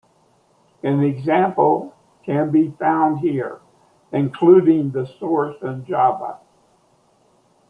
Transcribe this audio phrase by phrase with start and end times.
[0.81, 1.93] An example
[2.23, 3.59] can be found here,
[4.11, 6.39] including the source in Java.